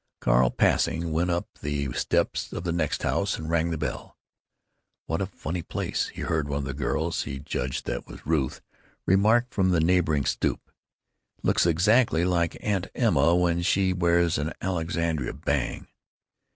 [0.19, 4.17] Carl, passing, went up the steps of the next house and rang the bell.
[5.05, 9.45] "What a funny place!" he heard one of the girls—he judged that it was Ruth—remark
[9.51, 10.71] from the neighboring stoop.
[11.37, 15.85] "It looks exactly like Aunt Emma when she wears an Alexandra bang.